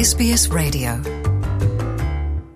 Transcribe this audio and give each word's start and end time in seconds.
SBS 0.00 0.46
Radio. 0.46 0.92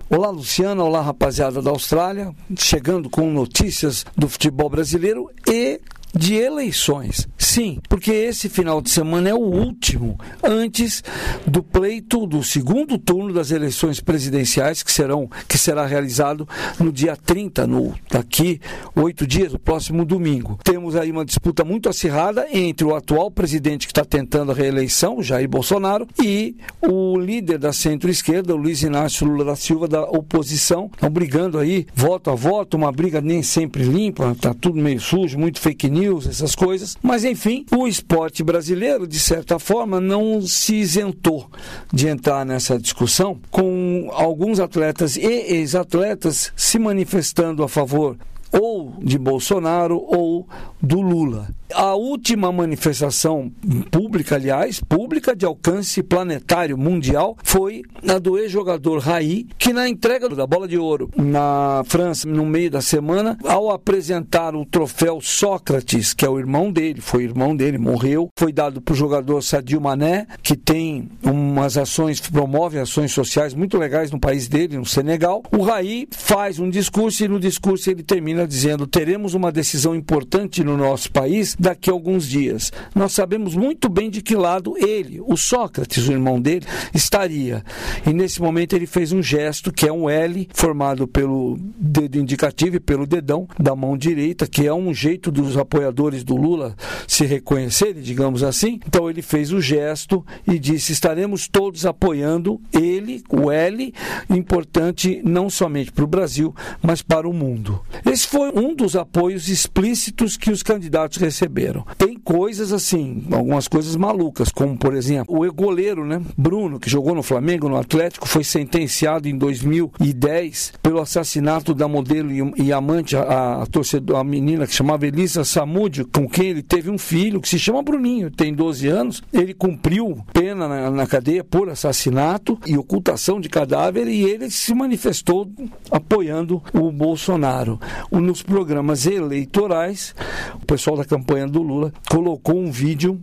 Olá, 0.09 0.31
Luciana. 0.31 0.83
Olá, 0.83 1.03
rapaziada 1.03 1.61
da 1.61 1.69
Austrália. 1.69 2.35
Chegando 2.57 3.11
com 3.11 3.31
notícias 3.31 4.07
do 4.17 4.31
futebol 4.31 4.71
brasileiro 4.71 5.31
e 5.47 5.79
de 6.15 6.37
eleições. 6.37 7.29
Sim, 7.55 7.79
porque 7.89 8.11
esse 8.11 8.49
final 8.49 8.83
de 8.83 8.91
semana 8.91 9.29
é 9.29 9.33
o 9.33 9.39
último 9.39 10.19
antes 10.43 11.05
do 11.47 11.63
pleito 11.63 12.27
do 12.27 12.43
segundo 12.43 12.99
turno 12.99 13.33
das 13.33 13.53
eleições 13.53 14.01
presidenciais 14.01 14.83
que 14.83 14.91
serão 14.91 15.31
que 15.47 15.57
será 15.57 15.87
realizado 15.87 16.49
no 16.81 16.91
dia 16.91 17.17
30, 17.17 17.65
no 17.65 17.95
daqui 18.11 18.61
oito 18.97 19.25
dias, 19.25 19.53
no 19.53 19.59
próximo 19.61 20.05
domingo. 20.05 20.59
Temos 20.65 20.97
aí 20.97 21.13
uma 21.13 21.25
disputa 21.25 21.63
muito 21.63 21.89
acirrada 21.89 22.45
entre 22.53 22.85
o 22.85 22.93
atual 22.93 23.31
presidente 23.31 23.87
que 23.87 23.93
está 23.93 24.05
tentando 24.05 24.51
a 24.51 24.55
reeleição, 24.55 25.23
Jair 25.23 25.49
Bolsonaro, 25.49 26.09
e 26.21 26.57
o 26.83 27.17
líder 27.17 27.59
da 27.59 27.73
centro-esquerda, 27.73 28.53
o 28.53 28.59
Luiz 28.59 28.83
Inácio 28.83 29.29
Lula 29.29 29.45
da 29.45 29.55
Silva, 29.55 29.87
da 29.87 30.03
oposição. 30.03 30.91
Estão 30.93 31.09
brigando 31.09 31.61
aí, 31.61 31.87
voto 31.95 32.31
a 32.31 32.35
voto, 32.35 32.77
uma 32.77 32.91
briga 32.91 33.21
nem 33.21 33.45
sempre 33.45 33.85
limpa, 33.85 34.37
tá 34.41 34.53
tudo 34.53 34.81
meio 34.81 35.01
sujo, 35.01 35.39
muito 35.39 35.61
fake 35.61 35.89
news, 35.89 36.27
essas 36.27 36.57
coisas. 36.57 36.99
Mas 37.01 37.23
enfim, 37.23 37.44
o 37.77 37.87
esporte 37.87 38.43
brasileiro, 38.43 39.07
de 39.07 39.19
certa 39.19 39.59
forma, 39.59 40.01
não 40.01 40.41
se 40.43 40.77
isentou 40.77 41.51
de 41.93 42.09
entrar 42.09 42.45
nessa 42.45 42.79
discussão, 42.79 43.39
com 43.51 44.11
alguns 44.13 44.61
atletas 44.61 45.17
e 45.17 45.27
ex-atletas 45.27 46.53
se 46.57 46.79
manifestando 46.79 47.63
a 47.63 47.69
favor 47.69 48.17
ou 48.61 48.95
de 48.99 49.19
Bolsonaro 49.19 49.97
ou 49.97 50.47
do 50.81 51.01
Lula. 51.01 51.49
A 51.75 51.95
última 51.97 52.53
manifestação 52.53 53.51
pública, 53.91 54.37
aliás, 54.37 54.79
pública 54.79 55.35
de 55.35 55.45
alcance 55.45 56.03
planetário 56.05 56.79
mundial, 56.79 57.37
foi 57.43 57.83
a 58.07 58.19
do 58.19 58.39
ex-jogador 58.39 58.99
Raí, 58.99 59.47
que 59.59 59.73
na 59.73 59.89
entrega 59.89 60.29
da 60.29 60.47
bola 60.47 60.69
de 60.69 60.79
ouro 60.79 61.11
na 61.17 61.83
França, 61.87 62.29
no 62.29 62.47
meio 62.47 62.71
da 62.71 62.81
semana, 62.81 63.37
ao 63.45 63.71
apresentar 63.71 64.55
o 64.55 64.65
troféu 64.65 65.21
Sócrates, 65.21 66.15
que 66.15 66.25
é 66.25 66.29
o 66.29 66.39
irmão 66.39 66.71
dele, 66.71 67.01
foi 67.01 67.25
irmão 67.25 67.57
dele, 67.57 67.77
morreu, 67.77 68.29
foi 68.39 68.53
dado 68.53 68.81
para 68.81 68.93
o 68.93 68.97
jogador 68.97 69.43
Sadio 69.43 69.81
Mané, 69.81 70.29
que 70.43 70.57
tem 70.57 71.09
umas 71.25 71.77
ações, 71.77 72.21
promove 72.21 72.79
ações 72.79 73.11
sociais 73.11 73.53
muito 73.53 73.79
legais 73.79 74.13
no 74.13 74.21
país 74.21 74.47
dele, 74.47 74.77
no 74.77 74.87
Senegal. 74.87 75.43
O 75.51 75.63
Raí 75.63 76.07
faz 76.13 76.61
um 76.61 76.71
discurso 76.71 77.25
e 77.25 77.29
no 77.29 77.41
discurso 77.41 77.91
ele 77.91 78.05
termina 78.05 78.44
dizendo: 78.47 78.87
teremos 78.87 79.35
uma 79.35 79.51
decisão 79.51 79.95
importante 79.95 80.63
no 80.63 80.77
nosso 80.77 81.11
país 81.11 81.57
daqui 81.59 81.91
a 81.91 81.93
alguns 81.93 82.29
dias. 82.29 82.73
Nós 82.95 83.13
sabemos 83.13 83.55
muito 83.55 83.89
bem 83.89 84.11
de 84.11 84.23
que 84.23 84.35
lado 84.35 84.75
ele, 84.77 85.21
o 85.21 85.37
Sócrates, 85.37 86.09
o 86.09 86.13
irmão 86.13 86.41
dele, 86.41 86.67
estaria. 86.93 87.65
E 88.07 88.13
nesse 88.13 88.41
momento 88.41 88.75
ele 88.75 88.87
fez 88.87 89.13
um 89.13 89.23
gesto 89.23 89.73
que 89.73 89.87
é 89.87 89.93
um 89.93 90.09
L 90.09 90.49
formado 90.53 91.07
pelo 91.07 91.59
dedo 91.77 92.19
indicativo 92.19 92.77
e 92.77 92.81
pelo 92.81 93.07
dedão 93.07 93.47
da 93.59 93.75
mão 93.75 93.97
direita, 93.97 94.47
que 94.47 94.67
é 94.67 94.75
um 94.75 94.93
jeito 94.93 95.31
dos 95.31 95.57
apoiadores 95.57 96.25
do 96.25 96.37
Lula 96.37 96.75
se 97.07 97.25
reconhecerem, 97.25 98.03
digamos 98.03 98.43
assim. 98.43 98.81
Então 98.87 99.09
ele 99.09 99.23
fez 99.23 99.53
o 99.53 99.61
gesto 99.61 100.25
e 100.47 100.59
disse: 100.59 100.93
estaremos 100.93 101.49
todos 101.49 101.87
apoiando 101.87 102.61
ele, 102.73 103.23
o 103.31 103.51
L, 103.51 103.93
importante 104.31 105.21
não 105.25 105.49
somente 105.49 105.93
para 105.93 106.05
o 106.05 106.09
Brasil, 106.09 106.55
mas 106.83 107.03
para 107.03 107.29
o 107.29 107.33
mundo. 107.33 107.81
Esse 108.05 108.27
foi 108.35 108.51
um 108.53 108.75
dos 108.75 108.97
apoios 108.97 109.49
explícitos 109.49 110.37
que 110.37 110.51
os 110.51 110.61
candidatos 110.61 111.19
receberam. 111.19 111.87
Tem 111.97 112.17
coisas 112.17 112.73
assim, 112.73 113.25
algumas 113.31 113.69
coisas 113.69 113.95
malucas, 113.95 114.51
como 114.51 114.77
por 114.77 114.93
exemplo, 114.97 115.41
o 115.41 115.53
goleiro, 115.53 116.05
né, 116.05 116.21
Bruno, 116.37 116.81
que 116.81 116.91
jogou 116.91 117.15
no 117.15 117.23
Flamengo, 117.23 117.69
no 117.69 117.77
Atlético, 117.77 118.27
foi 118.27 118.43
sentenciado 118.43 119.29
em 119.29 119.39
2010 119.39 120.73
pelo 120.83 121.01
assassinato 121.01 121.73
da 121.73 121.87
modelo 121.87 122.33
e 122.57 122.73
amante, 122.73 123.17
a, 123.17 123.63
a 123.63 124.19
a 124.19 124.25
menina 124.25 124.67
que 124.67 124.75
chamava 124.75 125.07
Elisa 125.07 125.45
Samúdio, 125.45 126.09
com 126.13 126.29
quem 126.29 126.49
ele 126.49 126.63
teve 126.63 126.91
um 126.91 126.99
filho, 126.99 127.41
que 127.41 127.49
se 127.49 127.59
chama 127.59 127.85
Bruninho, 127.85 128.33
tem 128.33 128.53
12 128.53 128.89
anos. 128.89 129.23
Ele 129.33 129.55
cumpriu 129.55 130.25
pena 130.33 130.67
na, 130.67 130.91
na 130.91 131.07
cadeia 131.07 131.45
por 131.45 131.69
assassinato 131.69 132.59
e 132.67 132.77
ocultação 132.77 133.41
de 133.41 133.49
cadáver 133.49 134.09
e 134.09 134.25
ele 134.25 134.51
se 134.51 134.75
manifestou 134.75 135.49
apoiando 135.89 136.61
o 136.73 136.91
Bolsonaro. 136.91 137.79
O 138.11 138.24
nos 138.25 138.43
programas 138.43 139.07
eleitorais, 139.07 140.15
o 140.55 140.67
pessoal 140.67 140.97
da 140.97 141.05
campanha 141.05 141.47
do 141.47 141.63
Lula 141.63 141.93
colocou 142.11 142.57
um 142.57 142.71
vídeo 142.71 143.21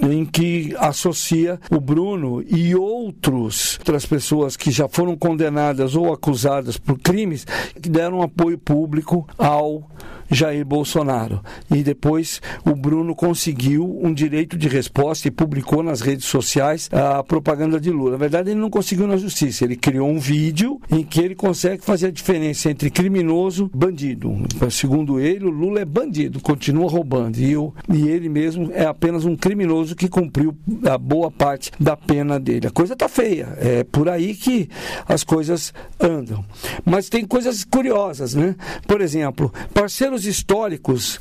em 0.00 0.24
que 0.24 0.74
associa 0.78 1.58
o 1.70 1.80
Bruno 1.80 2.44
e 2.46 2.74
outros, 2.74 3.78
outras 3.78 4.06
pessoas 4.06 4.56
que 4.56 4.70
já 4.70 4.88
foram 4.88 5.16
condenadas 5.16 5.94
ou 5.94 6.12
acusadas 6.12 6.76
por 6.76 6.98
crimes 6.98 7.46
que 7.80 7.88
deram 7.88 8.22
apoio 8.22 8.58
público 8.58 9.26
ao 9.38 9.88
Jair 10.30 10.64
Bolsonaro. 10.64 11.40
E 11.70 11.82
depois 11.82 12.40
o 12.64 12.74
Bruno 12.74 13.14
conseguiu 13.14 13.98
um 14.02 14.12
direito 14.12 14.56
de 14.56 14.68
resposta 14.68 15.28
e 15.28 15.30
publicou 15.30 15.82
nas 15.82 16.00
redes 16.00 16.26
sociais 16.26 16.88
a 16.92 17.22
propaganda 17.22 17.80
de 17.80 17.90
Lula. 17.90 18.12
Na 18.12 18.16
verdade, 18.16 18.50
ele 18.50 18.60
não 18.60 18.70
conseguiu 18.70 19.06
na 19.06 19.16
justiça. 19.16 19.64
Ele 19.64 19.76
criou 19.76 20.08
um 20.08 20.18
vídeo 20.18 20.80
em 20.90 21.02
que 21.02 21.20
ele 21.20 21.34
consegue 21.34 21.84
fazer 21.84 22.08
a 22.08 22.10
diferença 22.10 22.70
entre 22.70 22.90
criminoso 22.90 23.70
e 23.72 23.76
bandido. 23.76 24.34
Segundo 24.70 25.20
ele, 25.20 25.44
o 25.44 25.50
Lula 25.50 25.80
é 25.80 25.84
bandido, 25.84 26.40
continua 26.40 26.88
roubando. 26.88 27.38
E, 27.38 27.52
eu, 27.52 27.74
e 27.92 28.08
ele 28.08 28.28
mesmo 28.28 28.70
é 28.72 28.84
apenas 28.84 29.24
um 29.24 29.36
criminoso 29.36 29.83
que 29.92 30.08
cumpriu 30.08 30.56
a 30.88 30.96
boa 30.96 31.30
parte 31.30 31.72
da 31.80 31.96
pena 31.96 32.38
dele. 32.38 32.68
A 32.68 32.70
coisa 32.70 32.94
está 32.94 33.08
feia. 33.08 33.56
É 33.58 33.84
por 33.84 34.08
aí 34.08 34.34
que 34.34 34.68
as 35.08 35.24
coisas 35.24 35.74
andam. 36.00 36.44
Mas 36.84 37.08
tem 37.08 37.26
coisas 37.26 37.64
curiosas, 37.64 38.34
né? 38.34 38.54
Por 38.86 39.00
exemplo, 39.00 39.52
parceiros 39.72 40.24
históricos 40.24 41.20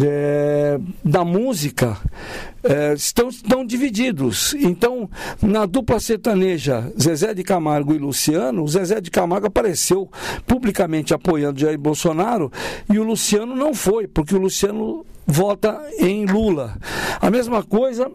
é, 0.00 0.78
da 1.04 1.24
música 1.24 1.96
é, 2.62 2.92
estão, 2.92 3.28
estão 3.28 3.64
divididos. 3.64 4.54
Então, 4.54 5.08
na 5.40 5.66
dupla 5.66 5.98
sertaneja 6.00 6.92
Zezé 7.00 7.32
de 7.34 7.42
Camargo 7.42 7.94
e 7.94 7.98
Luciano, 7.98 8.62
o 8.62 8.68
Zezé 8.68 9.00
de 9.00 9.10
Camargo 9.10 9.46
apareceu 9.46 10.10
publicamente 10.46 11.14
apoiando 11.14 11.60
Jair 11.60 11.78
Bolsonaro 11.78 12.52
e 12.92 12.98
o 12.98 13.04
Luciano 13.04 13.54
não 13.54 13.72
foi, 13.74 14.06
porque 14.06 14.34
o 14.34 14.38
Luciano 14.38 15.04
vota 15.28 15.78
em 15.98 16.24
Lula. 16.24 16.76
A 17.20 17.30
mesma 17.30 17.62
coisa 17.62 18.10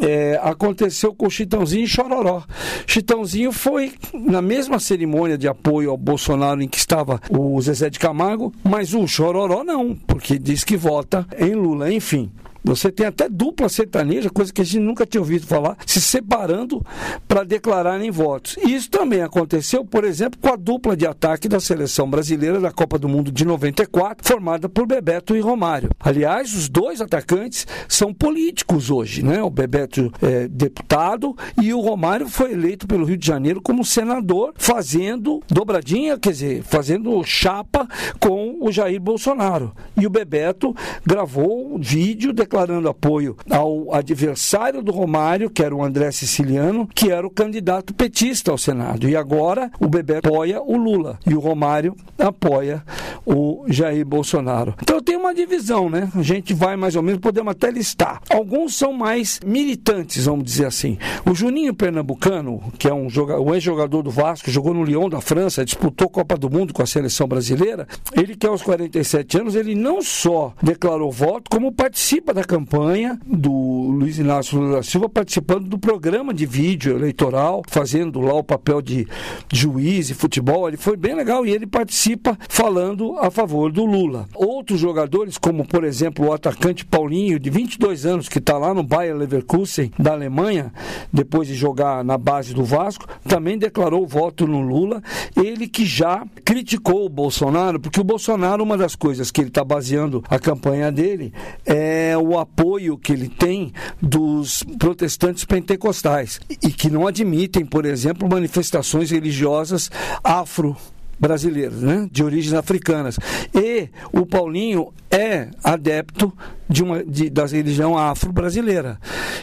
é, 0.00 0.40
aconteceu 0.42 1.14
com 1.14 1.26
o 1.26 1.30
Chitãozinho 1.30 1.84
e 1.84 1.88
Chororó. 1.88 2.42
Chitãozinho 2.86 3.52
foi 3.52 3.92
na 4.14 4.40
mesma 4.40 4.78
cerimônia 4.78 5.36
de 5.36 5.46
apoio 5.46 5.90
ao 5.90 5.96
Bolsonaro 5.96 6.62
em 6.62 6.68
que 6.68 6.78
estava 6.78 7.20
o 7.30 7.60
Zezé 7.60 7.90
de 7.90 7.98
Camargo, 7.98 8.52
mas 8.64 8.94
o 8.94 9.06
Chororó 9.06 9.62
não, 9.62 9.94
porque 9.94 10.38
diz 10.38 10.64
que 10.64 10.76
vota 10.76 11.26
em 11.38 11.54
Lula. 11.54 11.92
Enfim, 11.92 12.30
você 12.66 12.90
tem 12.90 13.06
até 13.06 13.28
dupla 13.28 13.68
sertaneja, 13.68 14.28
coisa 14.28 14.52
que 14.52 14.60
a 14.60 14.64
gente 14.64 14.80
nunca 14.80 15.06
tinha 15.06 15.20
ouvido 15.20 15.46
falar, 15.46 15.76
se 15.86 16.00
separando 16.00 16.84
para 17.28 17.44
declararem 17.44 18.10
votos. 18.10 18.56
Isso 18.58 18.90
também 18.90 19.22
aconteceu, 19.22 19.84
por 19.84 20.04
exemplo, 20.04 20.38
com 20.40 20.48
a 20.48 20.56
dupla 20.56 20.96
de 20.96 21.06
ataque 21.06 21.48
da 21.48 21.60
seleção 21.60 22.10
brasileira 22.10 22.58
da 22.58 22.72
Copa 22.72 22.98
do 22.98 23.08
Mundo 23.08 23.30
de 23.30 23.44
94, 23.44 24.26
formada 24.26 24.68
por 24.68 24.84
Bebeto 24.84 25.36
e 25.36 25.40
Romário. 25.40 25.90
Aliás, 26.00 26.54
os 26.54 26.68
dois 26.68 27.00
atacantes 27.00 27.66
são 27.88 28.12
políticos 28.12 28.90
hoje, 28.90 29.22
né? 29.22 29.40
O 29.42 29.50
Bebeto 29.50 30.12
é 30.20 30.48
deputado 30.48 31.36
e 31.62 31.72
o 31.72 31.80
Romário 31.80 32.28
foi 32.28 32.52
eleito 32.52 32.86
pelo 32.86 33.04
Rio 33.04 33.16
de 33.16 33.26
Janeiro 33.26 33.60
como 33.62 33.84
senador, 33.84 34.52
fazendo 34.56 35.40
dobradinha, 35.48 36.18
quer 36.18 36.32
dizer, 36.32 36.62
fazendo 36.64 37.22
chapa 37.22 37.86
com 38.18 38.56
o 38.60 38.72
Jair 38.72 39.00
Bolsonaro. 39.00 39.72
E 39.96 40.04
o 40.04 40.10
Bebeto 40.10 40.74
gravou 41.06 41.74
um 41.74 41.78
vídeo 41.78 42.32
declarando 42.32 42.55
declarando 42.56 42.88
apoio 42.88 43.36
ao 43.50 43.94
adversário 43.94 44.82
do 44.82 44.90
Romário, 44.90 45.50
que 45.50 45.62
era 45.62 45.76
o 45.76 45.84
André 45.84 46.10
Siciliano, 46.10 46.88
que 46.94 47.10
era 47.10 47.26
o 47.26 47.30
candidato 47.30 47.92
petista 47.92 48.50
ao 48.50 48.56
Senado. 48.56 49.06
E 49.06 49.14
agora 49.14 49.70
o 49.78 49.86
Bebê 49.86 50.16
apoia 50.16 50.62
o 50.62 50.74
Lula 50.74 51.18
e 51.26 51.34
o 51.34 51.38
Romário 51.38 51.94
apoia 52.18 52.82
o 53.26 53.64
Jair 53.68 54.06
Bolsonaro. 54.06 54.74
Então 54.80 55.02
tem 55.02 55.16
uma 55.16 55.34
divisão, 55.34 55.90
né? 55.90 56.08
A 56.14 56.22
gente 56.22 56.54
vai 56.54 56.76
mais 56.76 56.96
ou 56.96 57.02
menos, 57.02 57.20
podemos 57.20 57.50
até 57.50 57.70
listar. 57.70 58.22
Alguns 58.30 58.74
são 58.74 58.92
mais 58.92 59.38
militantes, 59.44 60.24
vamos 60.24 60.44
dizer 60.44 60.66
assim. 60.66 60.96
O 61.28 61.34
Juninho 61.34 61.74
Pernambucano, 61.74 62.72
que 62.78 62.88
é 62.88 62.94
um, 62.94 63.08
um 63.44 63.54
ex-jogador 63.54 64.02
do 64.02 64.10
Vasco, 64.10 64.50
jogou 64.50 64.72
no 64.72 64.84
Lyon 64.84 65.10
da 65.10 65.20
França, 65.20 65.64
disputou 65.64 66.08
Copa 66.08 66.38
do 66.38 66.48
Mundo 66.48 66.72
com 66.72 66.82
a 66.82 66.86
seleção 66.86 67.28
brasileira. 67.28 67.86
Ele 68.14 68.34
que 68.34 68.46
aos 68.46 68.62
47 68.62 69.40
anos, 69.40 69.54
ele 69.54 69.74
não 69.74 70.00
só 70.00 70.54
declarou 70.62 71.10
voto, 71.10 71.50
como 71.50 71.72
participa 71.72 72.32
da 72.36 72.44
campanha 72.44 73.18
do 73.26 73.50
Luiz 73.50 74.18
Inácio 74.18 74.60
Lula 74.60 74.76
da 74.76 74.82
Silva, 74.82 75.08
participando 75.08 75.66
do 75.68 75.78
programa 75.78 76.34
de 76.34 76.44
vídeo 76.44 76.94
eleitoral, 76.94 77.62
fazendo 77.66 78.20
lá 78.20 78.34
o 78.34 78.44
papel 78.44 78.82
de 78.82 79.08
juiz 79.50 80.10
e 80.10 80.14
futebol. 80.14 80.68
Ele 80.68 80.76
foi 80.76 80.98
bem 80.98 81.14
legal 81.14 81.46
e 81.46 81.50
ele 81.50 81.66
participa 81.66 82.36
falando 82.46 83.16
a 83.20 83.30
favor 83.30 83.72
do 83.72 83.86
Lula. 83.86 84.28
Outros 84.34 84.78
jogadores, 84.78 85.38
como 85.38 85.66
por 85.66 85.82
exemplo 85.82 86.26
o 86.26 86.32
atacante 86.32 86.84
Paulinho, 86.84 87.38
de 87.38 87.48
22 87.48 88.04
anos, 88.04 88.28
que 88.28 88.38
está 88.38 88.58
lá 88.58 88.74
no 88.74 88.82
Bayer 88.82 89.16
Leverkusen 89.16 89.90
da 89.98 90.12
Alemanha, 90.12 90.70
depois 91.10 91.48
de 91.48 91.54
jogar 91.54 92.04
na 92.04 92.18
base 92.18 92.52
do 92.52 92.64
Vasco, 92.64 93.06
também 93.26 93.56
declarou 93.56 94.06
voto 94.06 94.46
no 94.46 94.60
Lula. 94.60 95.02
Ele 95.34 95.66
que 95.66 95.86
já 95.86 96.22
criticou 96.44 97.06
o 97.06 97.08
Bolsonaro, 97.08 97.80
porque 97.80 97.98
o 97.98 98.04
Bolsonaro, 98.04 98.62
uma 98.62 98.76
das 98.76 98.94
coisas 98.94 99.30
que 99.30 99.40
ele 99.40 99.48
está 99.48 99.64
baseando 99.64 100.22
a 100.28 100.38
campanha 100.38 100.92
dele 100.92 101.32
é 101.64 102.14
o 102.25 102.25
apoio 102.34 102.96
que 102.96 103.12
ele 103.12 103.28
tem 103.28 103.72
dos 104.00 104.62
protestantes 104.78 105.44
pentecostais 105.44 106.40
e 106.62 106.70
que 106.70 106.88
não 106.88 107.06
admitem, 107.06 107.66
por 107.66 107.84
exemplo, 107.84 108.28
manifestações 108.28 109.10
religiosas 109.10 109.90
afro 110.24 110.76
brasileiros, 111.18 111.82
né, 111.82 112.08
de 112.10 112.22
origens 112.22 112.54
africanas. 112.54 113.18
E 113.54 113.88
o 114.12 114.26
Paulinho 114.26 114.92
é 115.10 115.48
adepto 115.62 116.32
de 116.68 116.82
uma, 116.82 117.02
de, 117.04 117.30
da 117.30 117.46
religião 117.46 117.96
afro-brasileira. 117.96 118.98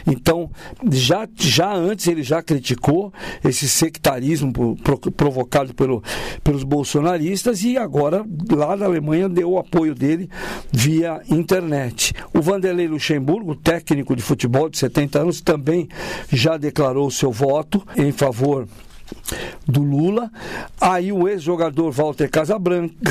Então, 0.06 0.50
já, 0.90 1.26
já 1.36 1.74
antes 1.74 2.06
ele 2.06 2.22
já 2.22 2.42
criticou 2.42 3.12
esse 3.42 3.68
sectarismo 3.68 4.52
pro, 4.52 4.98
provocado 5.12 5.74
pelo, 5.74 6.02
pelos 6.42 6.62
bolsonaristas 6.62 7.62
e 7.64 7.76
agora 7.78 8.24
lá 8.50 8.76
da 8.76 8.84
Alemanha 8.84 9.28
deu 9.28 9.52
o 9.52 9.58
apoio 9.58 9.94
dele 9.94 10.28
via 10.70 11.22
internet. 11.30 12.12
O 12.34 12.42
Vanderlei 12.42 12.86
Luxemburgo, 12.86 13.56
técnico 13.56 14.14
de 14.14 14.22
futebol 14.22 14.68
de 14.68 14.78
70 14.78 15.20
anos, 15.20 15.40
também 15.40 15.88
já 16.30 16.56
declarou 16.56 17.10
seu 17.10 17.32
voto 17.32 17.82
em 17.96 18.12
favor 18.12 18.66
do 19.66 19.82
Lula. 19.82 20.30
Aí 20.80 21.12
o 21.12 21.28
ex-jogador 21.28 21.90
Walter 21.90 22.30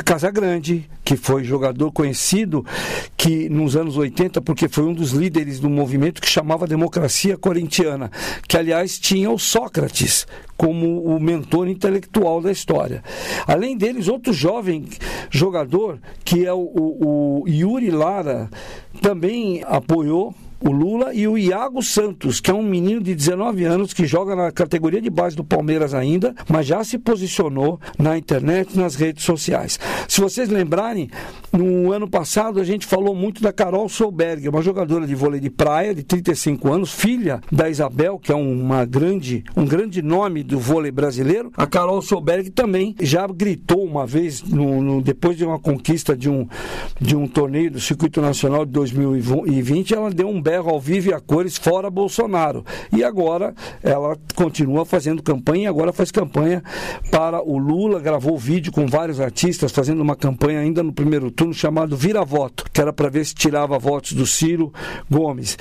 Casagrande, 0.05 0.89
que 1.03 1.15
foi 1.15 1.43
jogador 1.43 1.91
conhecido 1.91 2.65
que 3.17 3.49
nos 3.49 3.75
anos 3.75 3.97
80, 3.97 4.41
porque 4.41 4.67
foi 4.67 4.85
um 4.85 4.93
dos 4.93 5.11
líderes 5.11 5.59
do 5.59 5.69
movimento 5.69 6.21
que 6.21 6.29
chamava 6.29 6.67
Democracia 6.67 7.37
Corintiana, 7.37 8.11
que 8.47 8.57
aliás 8.57 8.99
tinha 8.99 9.29
o 9.29 9.39
Sócrates 9.39 10.25
como 10.55 11.03
o 11.03 11.19
mentor 11.19 11.67
intelectual 11.67 12.41
da 12.41 12.51
história. 12.51 13.03
Além 13.47 13.75
deles, 13.75 14.07
outro 14.07 14.31
jovem 14.31 14.85
jogador, 15.29 15.99
que 16.23 16.45
é 16.45 16.53
o, 16.53 16.59
o, 16.59 17.43
o 17.43 17.49
Yuri 17.49 17.91
Lara, 17.91 18.49
também 19.01 19.63
apoiou 19.65 20.33
o 20.65 20.71
Lula 20.71 21.13
e 21.13 21.27
o 21.27 21.37
Iago 21.37 21.83
Santos, 21.83 22.39
que 22.39 22.49
é 22.49 22.53
um 22.53 22.63
menino 22.63 23.01
de 23.01 23.13
19 23.13 23.65
anos 23.65 23.93
que 23.93 24.05
joga 24.05 24.35
na 24.35 24.51
categoria 24.51 25.01
de 25.01 25.09
base 25.09 25.35
do 25.35 25.43
Palmeiras 25.43 25.93
ainda, 25.93 26.33
mas 26.47 26.65
já 26.65 26.83
se 26.83 26.97
posicionou 26.97 27.79
na 27.99 28.17
internet 28.17 28.77
nas 28.77 28.95
redes 28.95 29.25
sociais. 29.25 29.77
Se 30.07 30.21
vocês 30.21 30.47
lembrarem, 30.47 31.09
no 31.51 31.91
ano 31.91 32.09
passado 32.09 32.61
a 32.61 32.63
gente 32.63 32.85
falou 32.85 33.13
muito 33.13 33.41
da 33.41 33.51
Carol 33.51 33.89
Solberg, 33.89 34.47
uma 34.47 34.61
jogadora 34.61 35.05
de 35.05 35.13
vôlei 35.13 35.41
de 35.41 35.49
praia 35.49 35.93
de 35.93 36.03
35 36.03 36.71
anos, 36.71 36.93
filha 36.93 37.41
da 37.51 37.69
Isabel, 37.69 38.17
que 38.17 38.31
é 38.31 38.35
uma 38.35 38.85
grande, 38.85 39.43
um 39.57 39.65
grande 39.65 40.01
nome 40.01 40.43
do 40.43 40.57
vôlei 40.57 40.91
brasileiro. 40.91 41.51
A 41.57 41.67
Carol 41.67 42.01
Solberg 42.01 42.49
também 42.51 42.95
já 43.01 43.27
gritou 43.27 43.83
uma 43.83 44.05
vez, 44.05 44.41
no, 44.41 44.81
no, 44.81 45.01
depois 45.01 45.35
de 45.35 45.43
uma 45.43 45.59
conquista 45.59 46.15
de 46.15 46.29
um, 46.29 46.47
de 47.01 47.15
um 47.15 47.27
torneio 47.27 47.69
do 47.69 47.81
Circuito 47.81 48.21
Nacional 48.21 48.65
de 48.65 48.71
2020, 48.71 49.93
ela 49.93 50.09
deu 50.09 50.29
um 50.29 50.41
berro 50.53 50.69
ao 50.69 50.79
vivo 50.79 51.09
e 51.09 51.13
a 51.13 51.19
cores 51.19 51.57
fora 51.57 51.89
Bolsonaro. 51.89 52.63
E 52.91 53.03
agora 53.03 53.55
ela 53.81 54.15
continua 54.35 54.85
fazendo 54.85 55.23
campanha, 55.23 55.67
agora 55.67 55.91
faz 55.91 56.11
campanha 56.11 56.63
para 57.09 57.41
o 57.41 57.57
Lula, 57.57 57.99
gravou 57.99 58.37
vídeo 58.37 58.71
com 58.71 58.85
vários 58.85 59.19
artistas 59.19 59.71
fazendo 59.71 60.01
uma 60.01 60.15
campanha 60.15 60.59
ainda 60.59 60.83
no 60.83 60.93
primeiro 60.93 61.31
turno 61.31 61.55
chamado 61.55 61.97
Vira 61.97 62.23
Voto, 62.23 62.65
que 62.71 62.79
era 62.79 62.93
para 62.93 63.09
ver 63.09 63.25
se 63.25 63.33
tirava 63.33 63.79
votos 63.79 64.13
do 64.13 64.27
Ciro 64.27 64.71
Gomes 65.09 65.57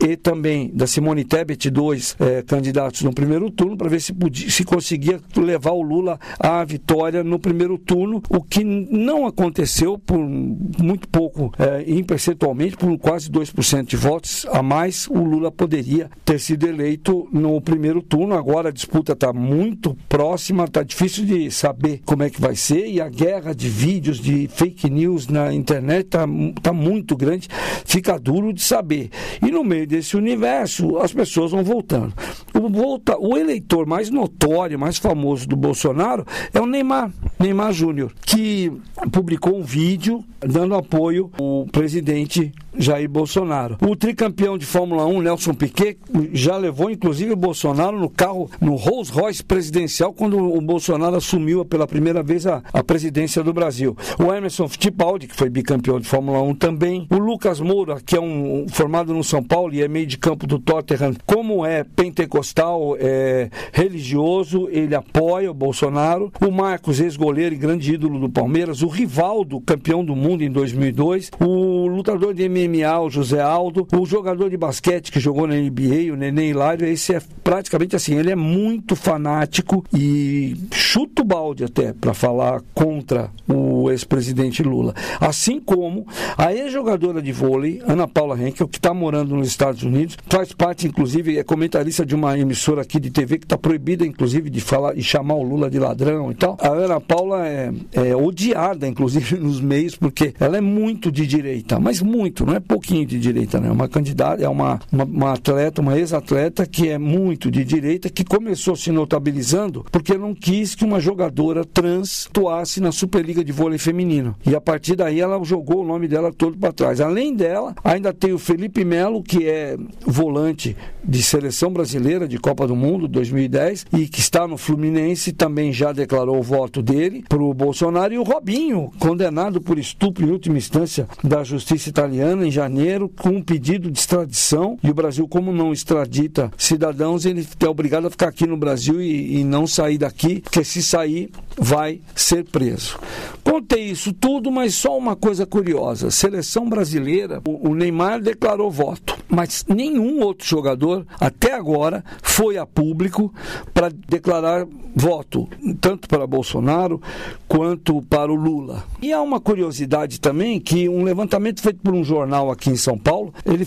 e 0.00 0.16
também 0.16 0.70
da 0.72 0.86
Simone 0.86 1.24
Tebet, 1.24 1.70
dois 1.70 2.16
é, 2.20 2.42
candidatos 2.42 3.02
no 3.02 3.12
primeiro 3.12 3.50
turno, 3.50 3.76
para 3.76 3.88
ver 3.88 4.00
se, 4.00 4.12
podia, 4.12 4.48
se 4.48 4.64
conseguia 4.64 5.20
levar 5.36 5.72
o 5.72 5.82
Lula 5.82 6.18
à 6.38 6.64
vitória 6.64 7.24
no 7.24 7.38
primeiro 7.38 7.76
turno, 7.78 8.22
o 8.30 8.42
que 8.42 8.62
não 8.62 9.26
aconteceu 9.26 9.98
por 9.98 10.18
muito 10.18 11.08
pouco, 11.08 11.52
é, 11.58 11.84
impercentualmente, 11.90 12.76
por 12.76 12.96
quase 12.98 13.30
2% 13.30 13.86
de 13.86 13.96
votos 13.96 14.46
a 14.52 14.62
mais, 14.62 15.08
o 15.08 15.18
Lula 15.18 15.50
poderia 15.50 16.10
ter 16.24 16.38
sido 16.38 16.66
eleito 16.68 17.28
no 17.32 17.60
primeiro 17.60 18.00
turno. 18.00 18.34
Agora 18.34 18.68
a 18.68 18.72
disputa 18.72 19.12
está 19.12 19.32
muito 19.32 19.96
próxima, 20.08 20.64
está 20.64 20.82
difícil 20.82 21.24
de 21.24 21.50
saber 21.50 22.02
como 22.04 22.22
é 22.22 22.30
que 22.30 22.40
vai 22.40 22.54
ser, 22.54 22.86
e 22.86 23.00
a 23.00 23.08
guerra 23.08 23.54
de 23.54 23.68
vídeos, 23.68 24.20
de 24.20 24.48
fake 24.48 24.88
news 24.88 25.26
na 25.26 25.52
internet 25.52 26.06
está 26.06 26.26
tá 26.62 26.72
muito 26.72 27.16
grande, 27.16 27.48
fica 27.84 28.18
duro 28.18 28.52
de 28.52 28.62
saber. 28.62 29.10
E 29.42 29.50
no 29.50 29.64
meio 29.64 29.87
desse 29.88 30.16
universo, 30.16 30.98
as 30.98 31.12
pessoas 31.12 31.50
vão 31.50 31.64
voltando. 31.64 32.12
O, 32.54 32.68
volta, 32.68 33.16
o 33.18 33.36
eleitor 33.36 33.86
mais 33.86 34.10
notório, 34.10 34.78
mais 34.78 34.98
famoso 34.98 35.48
do 35.48 35.56
Bolsonaro 35.56 36.24
é 36.52 36.60
o 36.60 36.66
Neymar, 36.66 37.10
Neymar 37.40 37.72
Júnior, 37.72 38.12
que 38.24 38.70
publicou 39.10 39.58
um 39.58 39.62
vídeo 39.62 40.22
dando 40.40 40.74
apoio 40.74 41.30
ao 41.38 41.66
presidente 41.72 42.52
Jair 42.76 43.08
Bolsonaro. 43.08 43.78
O 43.80 43.96
tricampeão 43.96 44.58
de 44.58 44.66
Fórmula 44.66 45.06
1, 45.06 45.22
Nelson 45.22 45.54
Piquet, 45.54 45.98
já 46.32 46.56
levou 46.56 46.90
inclusive 46.90 47.32
o 47.32 47.36
Bolsonaro 47.36 47.98
no 47.98 48.08
carro, 48.08 48.50
no 48.60 48.74
Rolls 48.74 49.10
Royce 49.12 49.42
presidencial, 49.42 50.12
quando 50.12 50.38
o 50.38 50.60
Bolsonaro 50.60 51.16
assumiu 51.16 51.64
pela 51.64 51.86
primeira 51.86 52.22
vez 52.22 52.46
a, 52.46 52.62
a 52.72 52.82
presidência 52.82 53.42
do 53.42 53.52
Brasil. 53.52 53.96
O 54.18 54.32
Emerson 54.32 54.68
Fittipaldi, 54.68 55.26
que 55.26 55.36
foi 55.36 55.48
bicampeão 55.48 55.98
de 55.98 56.06
Fórmula 56.06 56.40
1 56.42 56.54
também. 56.54 57.06
O 57.10 57.18
Lucas 57.18 57.60
Moura, 57.60 58.00
que 58.04 58.16
é 58.16 58.20
um, 58.20 58.66
formado 58.68 59.14
no 59.14 59.24
São 59.24 59.42
Paulo 59.42 59.74
e 59.74 59.82
é 59.82 59.88
meio 59.88 60.06
de 60.06 60.18
campo 60.18 60.46
do 60.46 60.58
Tottenham, 60.58 61.14
como 61.26 61.64
é 61.64 61.84
pentecostal, 61.84 62.96
é 62.98 63.50
religioso, 63.72 64.68
ele 64.70 64.94
apoia 64.94 65.50
o 65.50 65.54
Bolsonaro. 65.54 66.32
O 66.40 66.50
Marcos, 66.50 67.00
ex-goleiro 67.00 67.54
e 67.54 67.58
grande 67.58 67.94
ídolo 67.94 68.18
do 68.18 68.28
Palmeiras. 68.28 68.82
O 68.82 68.88
Rivaldo, 68.88 69.60
campeão 69.60 70.04
do 70.04 70.14
mundo 70.14 70.42
em 70.42 70.50
2002. 70.50 71.30
O 71.40 71.86
lutador 71.86 72.34
de 72.34 72.48
MMA 72.48 72.57
MMA, 72.66 73.00
o 73.00 73.10
José 73.10 73.40
Aldo, 73.40 73.86
o 73.92 74.06
jogador 74.06 74.50
de 74.50 74.56
basquete 74.56 75.12
que 75.12 75.20
jogou 75.20 75.46
na 75.46 75.54
NBA, 75.54 76.12
o 76.12 76.16
Nenê 76.16 76.50
Hilário, 76.50 76.86
esse 76.86 77.14
é 77.14 77.20
praticamente 77.44 77.94
assim, 77.94 78.16
ele 78.16 78.30
é 78.30 78.36
muito 78.36 78.96
fanático 78.96 79.84
e 79.94 80.56
chuta 80.72 81.22
o 81.22 81.24
balde 81.24 81.64
até 81.64 81.92
para 81.92 82.14
falar 82.14 82.62
contra 82.74 83.30
o 83.46 83.90
ex-presidente 83.90 84.62
Lula. 84.62 84.94
Assim 85.20 85.60
como 85.60 86.06
a 86.36 86.52
ex-jogadora 86.52 87.22
de 87.22 87.32
vôlei, 87.32 87.80
Ana 87.86 88.06
Paula 88.06 88.40
Henkel, 88.40 88.68
que 88.68 88.78
está 88.78 88.92
morando 88.92 89.34
nos 89.34 89.48
Estados 89.48 89.82
Unidos, 89.82 90.16
faz 90.28 90.52
parte, 90.52 90.86
inclusive, 90.86 91.38
é 91.38 91.44
comentarista 91.44 92.04
de 92.04 92.14
uma 92.14 92.38
emissora 92.38 92.82
aqui 92.82 93.00
de 93.00 93.10
TV 93.10 93.38
que 93.38 93.44
está 93.44 93.56
proibida, 93.56 94.06
inclusive, 94.06 94.50
de 94.50 94.60
falar 94.60 94.96
e 94.96 95.02
chamar 95.02 95.34
o 95.34 95.42
Lula 95.42 95.70
de 95.70 95.78
ladrão 95.78 96.30
e 96.30 96.34
tal. 96.34 96.56
A 96.60 96.68
Ana 96.68 97.00
Paula 97.00 97.46
é, 97.46 97.72
é 97.92 98.16
odiada, 98.16 98.86
inclusive, 98.86 99.36
nos 99.40 99.60
meios, 99.60 99.96
porque 99.96 100.34
ela 100.38 100.56
é 100.56 100.60
muito 100.60 101.10
de 101.10 101.26
direita, 101.26 101.78
mas 101.78 102.00
muito, 102.00 102.46
não 102.48 102.56
é 102.56 102.60
pouquinho 102.60 103.04
de 103.04 103.18
direita, 103.18 103.60
né? 103.60 103.70
Uma 103.70 103.86
candidata, 103.86 104.42
é 104.42 104.48
uma, 104.48 104.80
uma, 104.90 105.04
uma 105.04 105.32
atleta, 105.34 105.82
uma 105.82 105.98
ex-atleta 105.98 106.66
que 106.66 106.88
é 106.88 106.96
muito 106.96 107.50
de 107.50 107.62
direita, 107.62 108.08
que 108.08 108.24
começou 108.24 108.74
se 108.74 108.90
notabilizando 108.90 109.84
porque 109.92 110.16
não 110.16 110.34
quis 110.34 110.74
que 110.74 110.82
uma 110.82 110.98
jogadora 110.98 111.62
trans 111.62 112.26
atuasse 112.30 112.80
na 112.80 112.90
Superliga 112.90 113.44
de 113.44 113.52
Vôlei 113.52 113.78
Feminino. 113.78 114.34
E 114.46 114.54
a 114.54 114.60
partir 114.62 114.96
daí 114.96 115.20
ela 115.20 115.42
jogou 115.44 115.82
o 115.82 115.86
nome 115.86 116.08
dela 116.08 116.32
todo 116.32 116.56
para 116.56 116.72
trás. 116.72 117.02
Além 117.02 117.34
dela, 117.34 117.74
ainda 117.84 118.14
tem 118.14 118.32
o 118.32 118.38
Felipe 118.38 118.82
Melo, 118.82 119.22
que 119.22 119.46
é 119.46 119.76
volante 120.06 120.74
de 121.04 121.22
seleção 121.22 121.70
brasileira 121.70 122.26
de 122.26 122.38
Copa 122.38 122.66
do 122.66 122.74
Mundo 122.74 123.06
2010 123.08 123.86
e 123.92 124.08
que 124.08 124.20
está 124.20 124.48
no 124.48 124.56
Fluminense, 124.56 125.32
também 125.32 125.70
já 125.70 125.92
declarou 125.92 126.38
o 126.38 126.42
voto 126.42 126.82
dele 126.82 127.24
para 127.28 127.42
o 127.42 127.52
Bolsonaro. 127.52 128.14
E 128.14 128.18
o 128.18 128.22
Robinho, 128.22 128.90
condenado 128.98 129.60
por 129.60 129.78
estupro 129.78 130.26
em 130.26 130.30
última 130.30 130.56
instância 130.56 131.06
da 131.22 131.44
justiça 131.44 131.90
italiana 131.90 132.37
em 132.44 132.50
janeiro, 132.50 133.08
com 133.08 133.30
um 133.30 133.42
pedido 133.42 133.90
de 133.90 133.98
extradição. 133.98 134.78
E 134.82 134.90
o 134.90 134.94
Brasil, 134.94 135.26
como 135.28 135.52
não 135.52 135.72
extradita 135.72 136.50
cidadãos, 136.56 137.24
ele 137.24 137.46
é 137.60 137.68
obrigado 137.68 138.06
a 138.06 138.10
ficar 138.10 138.28
aqui 138.28 138.46
no 138.46 138.56
Brasil 138.56 139.00
e, 139.00 139.38
e 139.38 139.44
não 139.44 139.66
sair 139.66 139.98
daqui, 139.98 140.40
porque 140.40 140.64
se 140.64 140.82
sair, 140.82 141.30
vai 141.60 142.00
ser 142.14 142.44
preso. 142.44 142.98
Contei 143.42 143.84
isso 143.84 144.12
tudo, 144.12 144.50
mas 144.50 144.74
só 144.74 144.96
uma 144.96 145.16
coisa 145.16 145.46
curiosa: 145.46 146.10
seleção 146.10 146.68
brasileira, 146.68 147.40
o, 147.44 147.74
Neymar 147.74 148.20
declarou 148.20 148.70
voto. 148.70 149.16
Mas 149.28 149.64
nenhum 149.68 150.22
outro 150.22 150.46
jogador, 150.46 151.06
até 151.20 151.52
agora, 151.52 152.04
foi 152.22 152.56
a 152.56 152.66
público 152.66 153.32
para 153.74 153.90
declarar 154.08 154.66
voto, 154.94 155.48
tanto 155.80 156.08
para 156.08 156.26
Bolsonaro 156.26 157.00
quanto 157.46 158.02
para 158.02 158.32
o 158.32 158.34
Lula. 158.34 158.84
E 159.00 159.12
há 159.12 159.20
uma 159.20 159.40
curiosidade 159.40 160.20
também 160.20 160.58
que 160.58 160.88
um 160.88 161.04
levantamento 161.04 161.60
feito 161.60 161.80
por 161.80 161.94
um 161.94 162.02
jornal 162.02 162.50
aqui 162.50 162.70
em 162.70 162.76
São 162.76 162.98
Paulo, 162.98 163.32
ele 163.44 163.66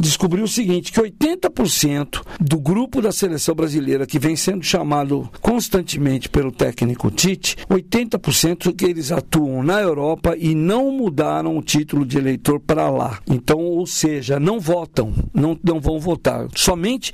descobriu 0.00 0.44
o 0.44 0.48
seguinte, 0.48 0.92
que 0.92 1.00
80% 1.00 2.22
do 2.40 2.58
grupo 2.58 3.02
da 3.02 3.12
seleção 3.12 3.54
brasileira 3.54 4.06
que 4.06 4.18
vem 4.18 4.36
sendo 4.36 4.64
chamado 4.64 5.28
constantemente 5.40 6.28
pelo 6.28 6.52
técnico 6.52 7.10
Tite, 7.10 7.29
80% 7.36 8.74
que 8.74 8.84
eles 8.84 9.12
atuam 9.12 9.62
na 9.62 9.80
Europa 9.80 10.36
e 10.38 10.54
não 10.54 10.90
mudaram 10.90 11.56
o 11.56 11.62
título 11.62 12.04
de 12.04 12.18
eleitor 12.18 12.60
para 12.60 12.88
lá. 12.90 13.18
Então, 13.28 13.58
ou 13.58 13.86
seja, 13.86 14.38
não 14.40 14.60
votam, 14.60 15.12
não, 15.32 15.58
não 15.62 15.80
vão 15.80 15.98
votar. 15.98 16.46
Somente 16.54 17.12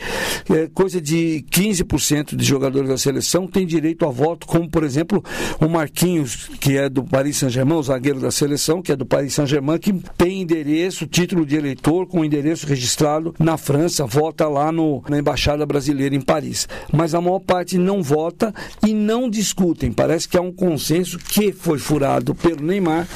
é, 0.50 0.68
coisa 0.72 1.00
de 1.00 1.44
15% 1.50 2.36
de 2.36 2.44
jogadores 2.44 2.88
da 2.88 2.98
seleção 2.98 3.46
têm 3.46 3.66
direito 3.66 4.04
a 4.04 4.10
voto, 4.10 4.46
como 4.46 4.68
por 4.68 4.84
exemplo 4.84 5.22
o 5.60 5.68
Marquinhos, 5.68 6.48
que 6.60 6.76
é 6.76 6.88
do 6.88 7.04
Paris 7.04 7.36
Saint-Germain, 7.38 7.78
o 7.78 7.82
zagueiro 7.82 8.20
da 8.20 8.30
seleção, 8.30 8.82
que 8.82 8.92
é 8.92 8.96
do 8.96 9.06
Paris 9.06 9.34
Saint-Germain, 9.34 9.78
que 9.78 9.92
tem 10.16 10.42
endereço, 10.42 11.06
título 11.06 11.44
de 11.44 11.56
eleitor 11.56 12.06
com 12.06 12.24
endereço 12.24 12.66
registrado 12.66 13.34
na 13.38 13.56
França, 13.56 14.06
vota 14.06 14.48
lá 14.48 14.70
no, 14.70 15.02
na 15.08 15.18
Embaixada 15.18 15.64
Brasileira 15.66 16.14
em 16.14 16.20
Paris. 16.20 16.68
Mas 16.92 17.14
a 17.14 17.20
maior 17.20 17.40
parte 17.40 17.78
não 17.78 18.02
vota 18.02 18.54
e 18.86 18.94
não 18.94 19.28
discutem. 19.28 19.92
Parece 20.06 20.28
que 20.28 20.38
há 20.38 20.40
um 20.40 20.52
consenso 20.52 21.18
que 21.18 21.50
foi 21.50 21.80
furado 21.80 22.32
pelo 22.32 22.64
Neymar 22.64 23.08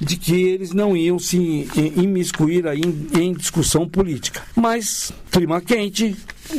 de 0.00 0.16
que 0.16 0.42
eles 0.42 0.72
não 0.72 0.96
iam 0.96 1.16
se 1.16 1.68
imiscuir 1.94 2.66
aí 2.66 2.80
em, 2.80 3.20
em 3.20 3.32
discussão 3.32 3.88
política. 3.88 4.42
Mas 4.56 5.12
clima 5.30 5.60
quente, 5.60 6.16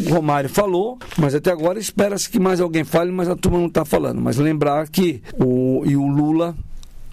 Romário 0.09 0.49
falou, 0.49 0.97
mas 1.17 1.35
até 1.35 1.51
agora 1.51 1.79
espera-se 1.79 2.29
que 2.29 2.39
mais 2.39 2.61
alguém 2.61 2.85
fale, 2.85 3.11
mas 3.11 3.27
a 3.27 3.35
turma 3.35 3.59
não 3.59 3.67
está 3.67 3.83
falando. 3.83 4.21
Mas 4.21 4.37
lembrar 4.37 4.87
que 4.87 5.21
o, 5.37 5.83
e 5.85 5.97
o 5.97 6.07
Lula, 6.07 6.55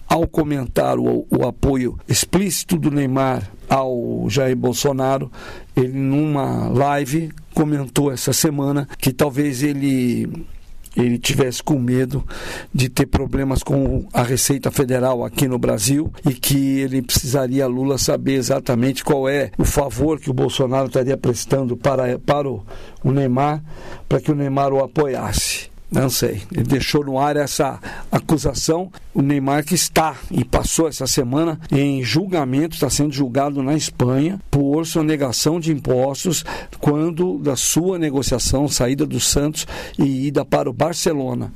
ao 0.07 0.25
comentar 0.25 0.97
o, 0.97 1.27
o 1.29 1.45
apoio 1.45 1.99
explícito 2.07 2.77
do 2.77 2.89
Neymar 2.89 3.51
ao 3.67 4.27
Jair 4.29 4.55
Bolsonaro, 4.55 5.29
ele 5.75 5.99
numa 5.99 6.69
live 6.69 7.33
comentou 7.53 8.09
essa 8.09 8.31
semana 8.31 8.87
que 8.97 9.11
talvez 9.11 9.61
ele 9.61 10.47
ele 10.95 11.17
tivesse 11.17 11.63
com 11.63 11.79
medo 11.79 12.25
de 12.73 12.89
ter 12.89 13.05
problemas 13.05 13.63
com 13.63 14.07
a 14.13 14.23
Receita 14.23 14.69
Federal 14.69 15.23
aqui 15.23 15.47
no 15.47 15.57
Brasil 15.57 16.11
e 16.27 16.33
que 16.33 16.79
ele 16.79 17.01
precisaria 17.01 17.67
Lula 17.67 17.97
saber 17.97 18.33
exatamente 18.33 19.03
qual 19.03 19.27
é 19.29 19.51
o 19.57 19.63
favor 19.63 20.19
que 20.19 20.29
o 20.29 20.33
Bolsonaro 20.33 20.87
estaria 20.87 21.17
prestando 21.17 21.77
para, 21.77 22.19
para 22.19 22.49
o, 22.49 22.63
o 23.03 23.11
Neymar, 23.11 23.63
para 24.07 24.19
que 24.19 24.31
o 24.31 24.35
Neymar 24.35 24.73
o 24.73 24.83
apoiasse. 24.83 25.70
Não 25.91 26.09
sei. 26.09 26.41
Ele 26.53 26.63
deixou 26.63 27.03
no 27.03 27.19
ar 27.19 27.35
essa 27.35 27.77
acusação. 28.09 28.89
O 29.13 29.21
Neymar 29.21 29.65
que 29.65 29.75
está 29.75 30.15
e 30.31 30.45
passou 30.45 30.87
essa 30.87 31.05
semana 31.05 31.59
em 31.69 32.01
julgamento, 32.01 32.75
está 32.75 32.89
sendo 32.89 33.11
julgado 33.11 33.61
na 33.61 33.75
Espanha 33.75 34.39
por 34.49 34.85
sonegação 34.85 35.59
de 35.59 35.73
impostos 35.73 36.45
quando 36.79 37.37
da 37.39 37.57
sua 37.57 37.99
negociação, 37.99 38.69
saída 38.69 39.05
do 39.05 39.19
Santos 39.19 39.67
e 39.99 40.27
ida 40.27 40.45
para 40.45 40.69
o 40.69 40.73
Barcelona. 40.73 41.51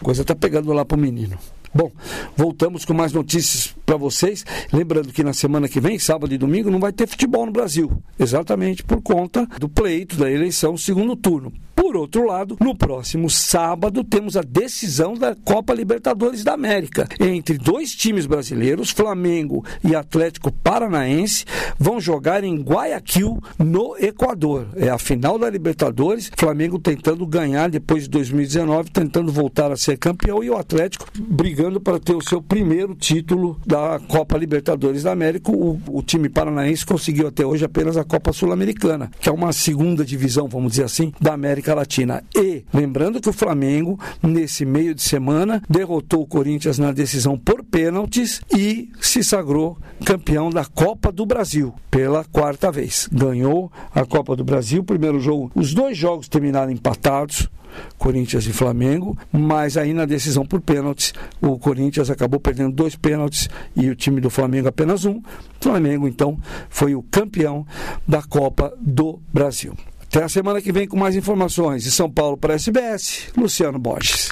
A 0.00 0.04
coisa 0.04 0.22
está 0.22 0.34
pegando 0.34 0.72
lá 0.72 0.84
para 0.84 0.96
o 0.96 1.00
menino. 1.00 1.38
Bom, 1.76 1.92
voltamos 2.34 2.86
com 2.86 2.94
mais 2.94 3.12
notícias 3.12 3.74
para 3.84 3.98
vocês. 3.98 4.46
Lembrando 4.72 5.12
que 5.12 5.22
na 5.22 5.34
semana 5.34 5.68
que 5.68 5.78
vem, 5.78 5.98
sábado 5.98 6.32
e 6.32 6.38
domingo, 6.38 6.70
não 6.70 6.80
vai 6.80 6.90
ter 6.90 7.06
futebol 7.06 7.44
no 7.44 7.52
Brasil. 7.52 8.02
Exatamente 8.18 8.82
por 8.82 9.02
conta 9.02 9.46
do 9.58 9.68
pleito 9.68 10.16
da 10.16 10.30
eleição 10.30 10.74
segundo 10.78 11.14
turno. 11.14 11.52
Por 11.76 11.94
outro 11.94 12.26
lado, 12.26 12.56
no 12.58 12.74
próximo 12.74 13.28
sábado 13.28 14.02
temos 14.02 14.34
a 14.36 14.40
decisão 14.40 15.12
da 15.12 15.36
Copa 15.36 15.74
Libertadores 15.74 16.42
da 16.42 16.54
América. 16.54 17.06
Entre 17.20 17.58
dois 17.58 17.94
times 17.94 18.24
brasileiros, 18.24 18.90
Flamengo 18.90 19.62
e 19.84 19.94
Atlético 19.94 20.50
Paranaense, 20.50 21.44
vão 21.78 22.00
jogar 22.00 22.42
em 22.42 22.60
Guayaquil, 22.62 23.40
no 23.58 23.94
Equador. 23.98 24.68
É 24.74 24.88
a 24.88 24.96
final 24.96 25.38
da 25.38 25.50
Libertadores, 25.50 26.30
Flamengo 26.34 26.78
tentando 26.78 27.26
ganhar 27.26 27.68
depois 27.68 28.04
de 28.04 28.08
2019, 28.08 28.90
tentando 28.90 29.30
voltar 29.30 29.70
a 29.70 29.76
ser 29.76 29.98
campeão 29.98 30.42
e 30.42 30.48
o 30.48 30.56
Atlético 30.56 31.06
brigando 31.16 31.65
para 31.80 31.98
ter 31.98 32.14
o 32.14 32.22
seu 32.22 32.40
primeiro 32.40 32.94
título 32.94 33.60
da 33.66 34.00
Copa 34.08 34.38
Libertadores 34.38 35.02
da 35.02 35.12
América. 35.12 35.50
O, 35.50 35.80
o 35.88 36.02
time 36.02 36.28
paranaense 36.28 36.86
conseguiu 36.86 37.26
até 37.26 37.44
hoje 37.44 37.64
apenas 37.64 37.96
a 37.96 38.04
Copa 38.04 38.32
Sul-Americana, 38.32 39.10
que 39.20 39.28
é 39.28 39.32
uma 39.32 39.52
segunda 39.52 40.04
divisão, 40.04 40.48
vamos 40.48 40.72
dizer 40.72 40.84
assim, 40.84 41.12
da 41.20 41.34
América 41.34 41.74
Latina. 41.74 42.22
E, 42.34 42.64
lembrando 42.72 43.20
que 43.20 43.28
o 43.28 43.32
Flamengo, 43.32 43.98
nesse 44.22 44.64
meio 44.64 44.94
de 44.94 45.02
semana, 45.02 45.62
derrotou 45.68 46.22
o 46.22 46.26
Corinthians 46.26 46.78
na 46.78 46.92
decisão 46.92 47.36
por 47.36 47.64
pênaltis 47.64 48.40
e 48.56 48.90
se 49.00 49.22
sagrou 49.24 49.76
campeão 50.04 50.50
da 50.50 50.64
Copa 50.64 51.10
do 51.10 51.26
Brasil 51.26 51.74
pela 51.90 52.24
quarta 52.24 52.70
vez. 52.70 53.08
Ganhou 53.10 53.72
a 53.94 54.04
Copa 54.04 54.36
do 54.36 54.44
Brasil, 54.44 54.84
primeiro 54.84 55.18
jogo, 55.18 55.50
os 55.54 55.74
dois 55.74 55.96
jogos 55.96 56.28
terminaram 56.28 56.70
empatados. 56.70 57.48
Corinthians 57.98 58.46
e 58.46 58.52
Flamengo, 58.52 59.16
mas 59.32 59.76
aí 59.76 59.92
na 59.92 60.04
decisão 60.04 60.44
por 60.44 60.60
pênaltis, 60.60 61.12
o 61.40 61.58
Corinthians 61.58 62.10
acabou 62.10 62.40
perdendo 62.40 62.74
dois 62.74 62.96
pênaltis 62.96 63.48
e 63.74 63.88
o 63.88 63.96
time 63.96 64.20
do 64.20 64.30
Flamengo 64.30 64.68
apenas 64.68 65.04
um. 65.04 65.18
O 65.18 65.22
Flamengo, 65.60 66.06
então, 66.06 66.38
foi 66.68 66.94
o 66.94 67.02
campeão 67.02 67.66
da 68.06 68.22
Copa 68.22 68.72
do 68.80 69.20
Brasil. 69.32 69.74
Até 70.02 70.22
a 70.22 70.28
semana 70.28 70.62
que 70.62 70.72
vem 70.72 70.86
com 70.86 70.96
mais 70.96 71.16
informações. 71.16 71.82
De 71.82 71.90
São 71.90 72.10
Paulo 72.10 72.36
para 72.36 72.54
a 72.54 72.56
SBS, 72.56 73.28
Luciano 73.36 73.78
Borges. 73.78 74.30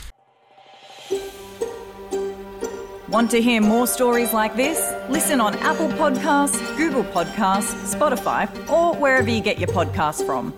Want 3.14 3.30
to 3.30 3.40
hear 3.40 3.60
more 3.60 3.86
stories 3.86 4.32
like 4.32 4.56
this? 4.56 4.76
Listen 5.08 5.40
on 5.40 5.54
Apple 5.62 5.86
Podcasts, 5.90 6.58
Google 6.76 7.04
Podcasts, 7.04 7.94
Spotify, 7.94 8.48
or 8.68 8.96
wherever 8.96 9.30
you 9.30 9.40
get 9.40 9.60
your 9.60 9.68
podcasts 9.68 10.24
from. 10.26 10.52